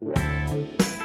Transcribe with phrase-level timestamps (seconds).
[0.00, 0.95] Música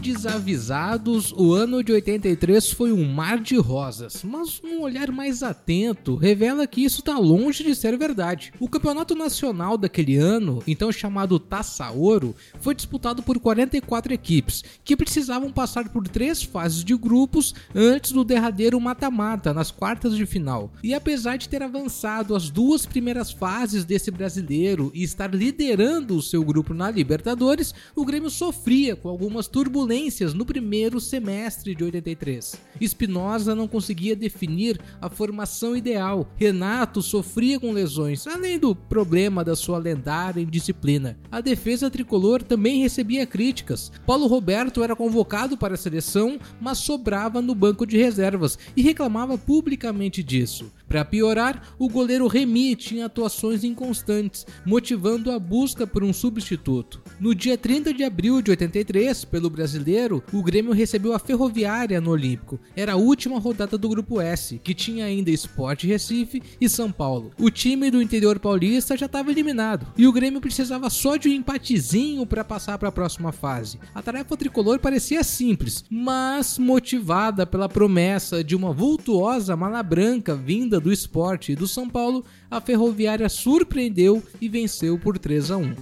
[0.00, 6.16] desavisados, o ano de 83 foi um mar de rosas, mas um olhar mais atento
[6.16, 8.50] revela que isso está longe de ser verdade.
[8.58, 14.96] O campeonato nacional daquele ano, então chamado Taça Ouro, foi disputado por 44 equipes, que
[14.96, 20.72] precisavam passar por três fases de grupos antes do derradeiro mata-mata nas quartas de final.
[20.82, 26.22] E apesar de ter avançado as duas primeiras fases desse brasileiro e estar liderando o
[26.22, 29.89] seu grupo na Libertadores, o Grêmio sofria com algumas turbulências
[30.34, 32.54] no primeiro semestre de 83.
[32.80, 36.30] Espinosa não conseguia definir a formação ideal.
[36.36, 41.18] Renato sofria com lesões, além do problema da sua lendária indisciplina.
[41.30, 43.90] A defesa tricolor também recebia críticas.
[44.06, 49.36] Paulo Roberto era convocado para a seleção, mas sobrava no banco de reservas e reclamava
[49.36, 50.70] publicamente disso.
[50.90, 57.00] Para piorar, o goleiro Remy tinha atuações inconstantes, motivando a busca por um substituto.
[57.20, 62.10] No dia 30 de abril de 83, pelo brasileiro, o Grêmio recebeu a Ferroviária no
[62.10, 62.58] Olímpico.
[62.74, 67.30] Era a última rodada do grupo S, que tinha ainda Sport Recife e São Paulo.
[67.38, 71.32] O time do interior paulista já estava eliminado e o Grêmio precisava só de um
[71.32, 73.78] empatezinho para passar para a próxima fase.
[73.94, 80.79] A tarefa tricolor parecia simples, mas motivada pela promessa de uma vultuosa mala branca vinda
[80.80, 85.74] do esporte e do São Paulo, a Ferroviária surpreendeu e venceu por 3 a 1.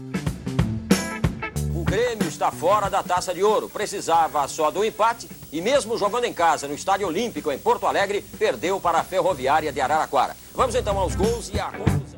[1.74, 3.68] O Grêmio está fora da taça de ouro.
[3.68, 8.24] Precisava só do empate e, mesmo jogando em casa no Estádio Olímpico em Porto Alegre,
[8.38, 10.36] perdeu para a Ferroviária de Araraquara.
[10.54, 12.17] Vamos então aos gols e à conclusão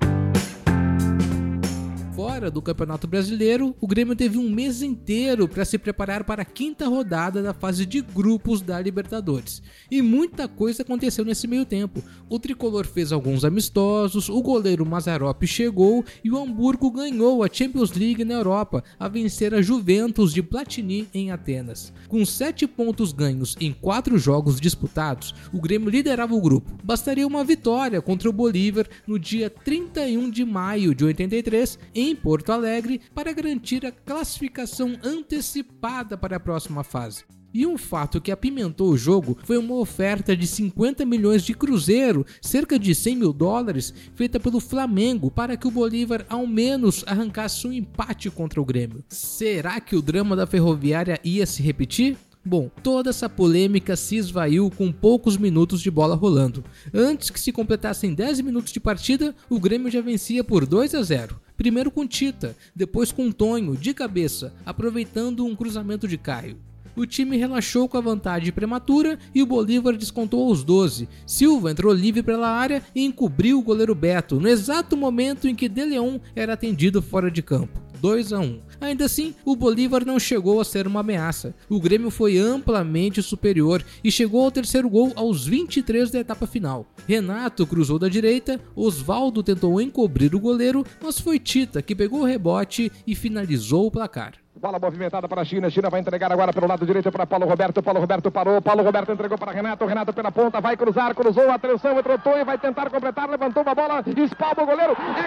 [2.15, 6.45] fora do Campeonato Brasileiro, o Grêmio teve um mês inteiro para se preparar para a
[6.45, 9.63] quinta rodada da fase de grupos da Libertadores.
[9.91, 12.03] E muita coisa aconteceu nesse meio tempo.
[12.29, 17.93] O tricolor fez alguns amistosos, o goleiro Mazarop chegou e o Hamburgo ganhou a Champions
[17.93, 21.93] League na Europa, a vencer a Juventus de Platini em Atenas.
[22.09, 26.71] Com 7 pontos ganhos em 4 jogos disputados, o Grêmio liderava o grupo.
[26.83, 32.51] Bastaria uma vitória contra o Bolívar no dia 31 de maio de 83 em Porto
[32.51, 37.25] Alegre para garantir a classificação antecipada para a próxima fase.
[37.53, 42.25] E um fato que apimentou o jogo foi uma oferta de 50 milhões de cruzeiro,
[42.41, 47.67] cerca de 100 mil dólares, feita pelo Flamengo para que o Bolívar ao menos arrancasse
[47.67, 49.05] um empate contra o Grêmio.
[49.09, 52.17] Será que o drama da Ferroviária ia se repetir?
[52.51, 56.65] Bom, toda essa polêmica se esvaiu com poucos minutos de bola rolando.
[56.93, 61.03] Antes que se completassem 10 minutos de partida, o Grêmio já vencia por 2 a
[61.05, 66.57] 0 primeiro com Tita, depois com Tonho, de cabeça, aproveitando um cruzamento de Caio.
[66.97, 71.09] O time relaxou com a vantagem prematura e o Bolívar descontou aos 12.
[71.27, 75.69] Silva entrou livre pela área e encobriu o goleiro Beto no exato momento em que
[75.69, 77.91] De Leon era atendido fora de campo.
[78.01, 78.61] 2 a 1.
[78.81, 81.55] Ainda assim, o Bolívar não chegou a ser uma ameaça.
[81.69, 86.87] O Grêmio foi amplamente superior e chegou ao terceiro gol aos 23 da etapa final.
[87.07, 92.25] Renato cruzou da direita, Oswaldo tentou encobrir o goleiro, mas foi Tita que pegou o
[92.25, 94.35] rebote e finalizou o placar.
[94.61, 95.71] Bola movimentada para a China.
[95.71, 97.83] China vai entregar agora pelo lado direito para Paulo Roberto.
[97.83, 98.61] Paulo Roberto parou.
[98.61, 99.87] Paulo Roberto entregou para Renato.
[99.87, 100.61] Renato pela ponta.
[100.61, 101.15] Vai cruzar.
[101.15, 101.51] Cruzou.
[101.51, 101.99] Atenção.
[101.99, 103.27] Entrou e vai tentar completar.
[103.31, 104.05] Levantou uma bola.
[104.07, 104.93] Espalma o goleiro.
[104.93, 105.23] É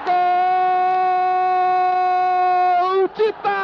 [2.92, 3.10] gol!
[3.16, 3.64] Tita!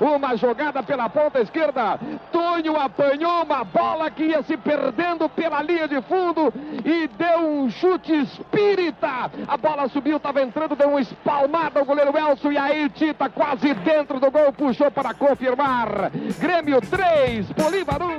[0.00, 1.98] Uma jogada pela ponta esquerda.
[2.32, 6.52] Tonho apanhou uma bola que ia se perdendo pela linha de fundo
[6.84, 9.30] e deu um chute espírita.
[9.46, 13.72] A bola subiu, estava entrando, deu uma espalmada ao goleiro Elcio e aí Tita quase
[13.74, 16.10] dentro do gol, puxou para confirmar.
[16.38, 18.09] Grêmio 3, Bolívar 1.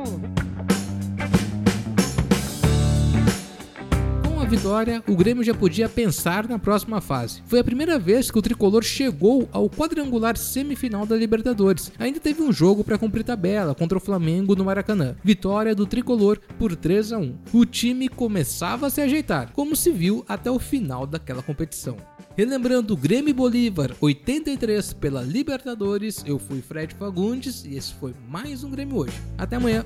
[4.51, 7.41] Vitória, o Grêmio já podia pensar na próxima fase.
[7.45, 11.89] Foi a primeira vez que o tricolor chegou ao quadrangular semifinal da Libertadores.
[11.97, 15.15] Ainda teve um jogo para cumprir tabela contra o Flamengo no Maracanã.
[15.23, 17.37] Vitória do tricolor por 3 a 1.
[17.53, 21.95] O time começava a se ajeitar, como se viu até o final daquela competição.
[22.35, 28.69] Relembrando Grêmio Bolívar 83 pela Libertadores, eu fui Fred Fagundes e esse foi mais um
[28.69, 29.13] Grêmio hoje.
[29.37, 29.85] Até amanhã.